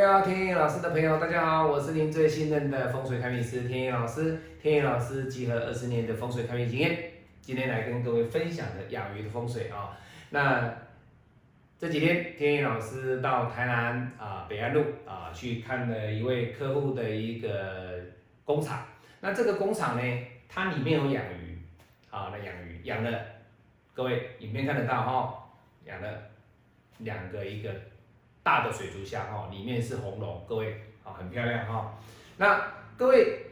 [0.00, 4.38] 到天野老师的朋友，大家好，我是您最信任的风水开运师天野老师。
[4.60, 9.96] 天野老师集合二十年的风水开运经验，今天来跟各位分享的养鱼的风水啊。
[10.30, 10.74] 那
[11.78, 18.00] 这几天天野老师到台南啊北安路啊去看了一位客户的一个
[18.44, 18.86] 工厂。
[19.20, 21.58] 那这个工厂呢，它里面有养鱼
[22.10, 23.18] 啊，那养鱼养了，
[23.94, 25.48] 各位影片看得到哈，
[25.84, 26.08] 养了
[26.98, 27.70] 两个一个。
[28.46, 31.98] 大的水族箱哈，里面是红龙，各位啊，很漂亮哈。
[32.36, 32.62] 那
[32.96, 33.44] 各位，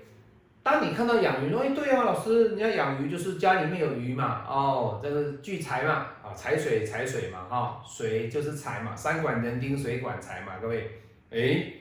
[0.62, 10.89] 当你看到养鱼，说哎对啊，老师，你要养鱼就是家里面有鱼嘛，哦，这个聚财嘛，啊，财水财水嘛，哈，水就是财嘛，山管人丁，水管财嘛，各位，
[11.33, 11.72] 哎，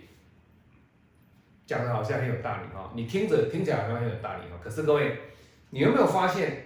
[1.67, 5.19] 讲的好像很有道理哈，你听着听起来好像很有道理哈，可是各位，
[5.69, 6.65] 你有没有发现，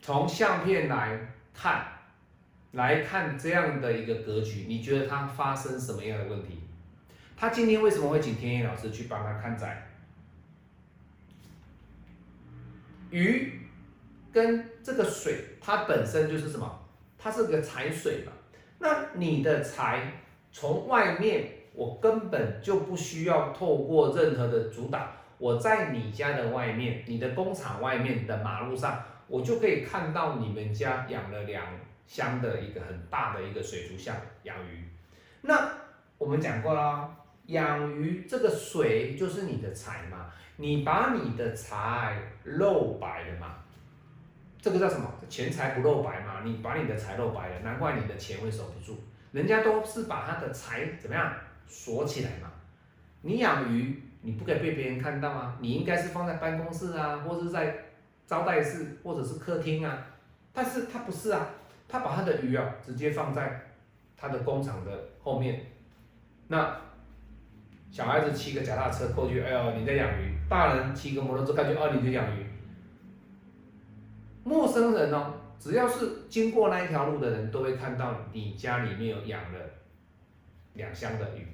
[0.00, 1.16] 从相片来
[1.54, 1.91] 看？
[2.72, 6.58] 来看这样的一个格局，你觉得它发生什么样的问题？
[7.34, 9.88] 他今天为什么会请天野老师去帮他看宅？
[13.10, 13.60] 鱼
[14.32, 16.86] 跟这个水，它本身就是什么？
[17.18, 18.32] 它是个财水嘛。
[18.78, 20.12] 那你的财
[20.52, 31.64] 从外面，我根本就不需要透过任何的阻挡，我在你家的外面，你的工厂外面的马路上，我就可以看到你们家养了两。
[32.06, 34.84] 箱的一个很大的一个水族箱养鱼，
[35.40, 35.72] 那
[36.18, 37.08] 我们讲过啦，
[37.46, 43.54] 养鱼这个水就是你的财嘛，你把你的财露白了嘛，
[44.60, 45.10] 这个叫什么？
[45.28, 48.98] 钱财不露白嘛，你把你的财露白了，难怪你的钱会守不住，
[49.32, 51.34] 人家都是把他的财怎么样？
[51.66, 52.52] 锁起来嘛，
[53.22, 57.84] 你养鱼你不可以被别人看到啊，你应该是放在办公室啊，或者是在
[58.26, 60.06] 招待室或者是客厅啊，
[60.52, 61.48] 但是他不是啊。
[61.92, 63.60] 他把他的鱼啊，直接放在
[64.16, 64.90] 他的工厂的
[65.22, 65.60] 后面。
[66.48, 66.74] 那
[67.90, 72.46] 小孩子骑个脚踏车过去，哎呦，你在养鱼；大人骑个摩托车过去，哦，你在养鱼。
[74.42, 79.60] 陌生人哦，只要是经过那一条路的人，都会看到你家里面有养了
[80.72, 81.46] 两箱的鱼，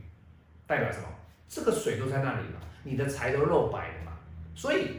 [0.69, 1.09] 代表什么？
[1.49, 4.12] 这个水都在那里了，你的财都露白了嘛。
[4.55, 4.99] 所以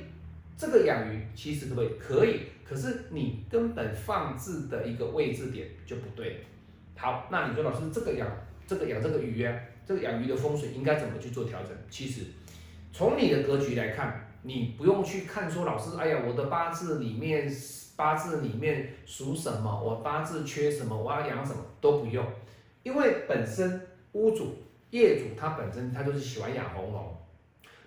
[0.59, 1.89] 这个养鱼其实可不可以？
[1.97, 2.39] 可以。
[2.65, 6.43] 可是你根本放置的一个位置点就不对。
[6.95, 8.29] 好，那你说老师，这个养
[8.67, 11.71] 这个养这个鱼啊，这个养鱼的风水应该怎么去做调整？
[11.89, 12.25] 其实
[12.91, 17.49] 从你的格局来看，你不用去看说老师，哎呀，我的八字里面
[17.95, 22.23] 八字里面属什么，我八字缺什么，我要养什么都不用，
[22.83, 23.81] 因为本身
[24.11, 24.57] 屋主
[24.91, 27.17] 业主他本身他就是喜欢养红龙，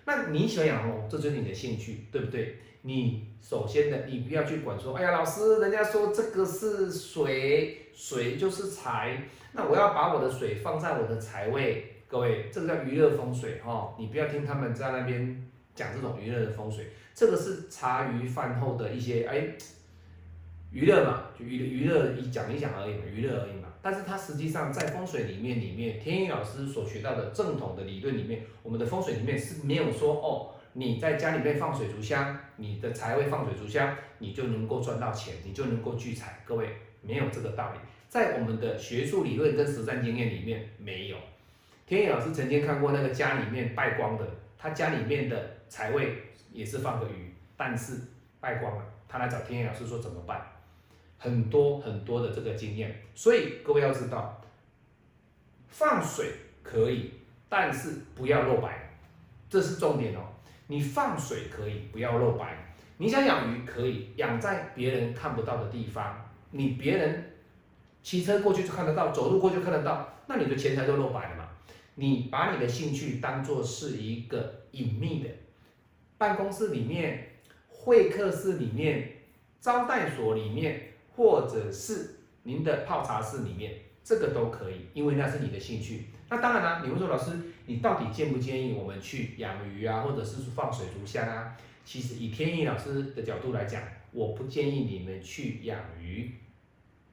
[0.05, 2.57] 那你喜欢养龙，这就是你的兴趣，对不对？
[2.81, 19.47] 你首先的，你不要去管说，哎呀，老师，人家说这个是水，水就是财，那我要把我的水放在我的财位，各位，这个叫娱乐风水哦，你不要听他们在那边讲这种娱乐的风水，这个是茶余饭后的一些哎
[20.73, 30.49] 娱乐嘛，就娱娱乐一讲一讲而已嘛，娱乐而已嘛，但是它实际上在风水里面里面，天一老师所学到的正统的理论里面，我们的风水里面是没有说哦。
[30.75, 36.41] 你在家里面放水族箱，你的财位放水族箱，你就能够赚到钱，你就能够聚财。
[36.43, 36.69] 各位
[37.03, 37.79] 没有这个道理，
[38.09, 41.17] 在我们的学术理论跟实战经验里面没有。
[41.85, 47.99] 天野老师曾经看过那个家里面败光的，他家里面的财位也是放个鱼，但是
[48.39, 50.41] 败光了，他来找天野老师说怎么办？
[51.23, 54.41] 很多很多的这个经验，所以各位要知道，
[55.69, 57.11] 放水可以，
[57.47, 58.97] 但是不要露白，
[59.49, 60.19] 这是重点哦。
[60.67, 62.75] 你放水可以，不要露白。
[62.97, 66.29] 你想养鱼可以，养在别人看不到的地方。
[66.51, 67.31] 你别人
[68.01, 71.47] 骑车过去就看得到，走路过去就看得到，那你的钱财就露白了嘛？
[71.95, 75.29] 你把你的兴趣当做是一个隐秘的，
[76.17, 77.37] 办公室里面、
[77.69, 79.09] 会客室里面、
[79.61, 83.73] 招待所里面，或者是您的泡茶室里面。
[84.05, 86.07] 这个都可以，因为那是你的兴趣。
[86.29, 87.31] 那当然了，你会说老师，
[87.67, 91.55] 你到底建不建议我们去养鱼啊，或者是放水族箱啊？
[91.85, 93.81] 其实以天意老师的角度来讲，
[94.11, 96.33] 我不建议你们去养鱼，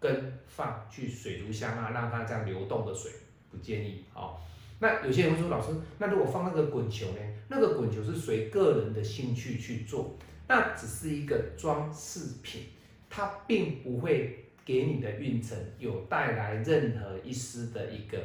[0.00, 3.12] 跟放去水族箱啊，让它这样流动的水，
[3.52, 4.02] 不建议。
[4.12, 4.44] 好，
[4.80, 7.20] 那有些人会说老师，那如果放那个滚球呢？
[7.46, 10.16] 那个滚球是随个人的兴趣去做，
[10.48, 12.62] 那只是一个装饰品，
[13.10, 14.38] 它并不会。
[14.62, 18.18] 给你的运程有带来任何一丝的一个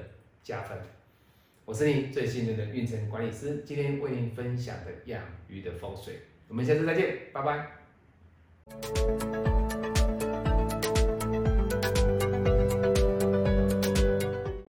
[0.44, 0.78] 加分。
[1.64, 7.72] 我是你最信任的运程管理师，今天为您分享的养鱼的风水，我们下次再见，拜拜。